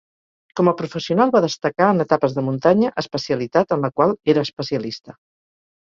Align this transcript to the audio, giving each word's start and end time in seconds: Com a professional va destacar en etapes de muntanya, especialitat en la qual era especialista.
Com 0.59 0.69
a 0.69 0.71
professional 0.79 1.33
va 1.35 1.41
destacar 1.45 1.91
en 1.95 2.03
etapes 2.07 2.35
de 2.37 2.45
muntanya, 2.47 2.91
especialitat 3.03 3.77
en 3.77 3.85
la 3.87 3.95
qual 3.99 4.17
era 4.35 4.47
especialista. 4.51 5.17